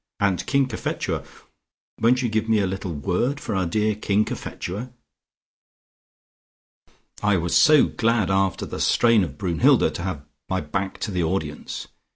[0.19, 1.23] And King Cophetua!
[1.99, 4.89] Won't you give me a little word for our dear King Cophetua?
[7.21, 11.21] I was so glad after the strain of Brunnhilde to have my back to the
[11.23, 11.85] audience.